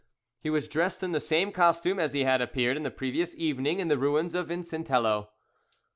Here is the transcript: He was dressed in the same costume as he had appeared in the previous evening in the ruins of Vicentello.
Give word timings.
He 0.39 0.49
was 0.49 0.67
dressed 0.67 1.03
in 1.03 1.11
the 1.11 1.19
same 1.19 1.51
costume 1.51 1.99
as 1.99 2.13
he 2.13 2.23
had 2.23 2.41
appeared 2.41 2.75
in 2.75 2.81
the 2.81 2.89
previous 2.89 3.35
evening 3.35 3.79
in 3.79 3.87
the 3.87 3.99
ruins 3.99 4.33
of 4.33 4.47
Vicentello. 4.47 5.27